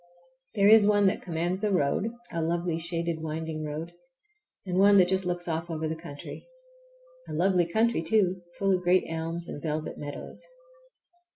[0.55, 3.93] There is one that commands the road, a lovely, shaded, winding road,
[4.65, 6.47] and one that just looks off over the country.
[7.29, 10.43] A lovely country, too, full of great elms and velvet meadows.